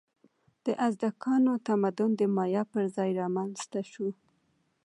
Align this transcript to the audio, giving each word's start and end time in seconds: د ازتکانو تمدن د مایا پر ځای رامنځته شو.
د 0.65 0.67
ازتکانو 0.87 1.53
تمدن 1.67 2.09
د 2.19 2.21
مایا 2.35 2.63
پر 2.73 2.83
ځای 2.95 3.09
رامنځته 3.21 3.79
شو. 3.91 4.07